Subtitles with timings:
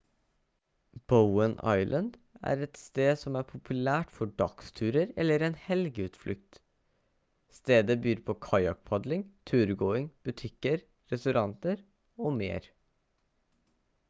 [1.11, 2.15] bowen island
[2.51, 6.57] er et sted som er populært for dagsturer eller en helgeutflukt
[7.59, 11.85] stedet byr på kajakkpadling turgåing butikker restauranter
[12.27, 12.71] og mer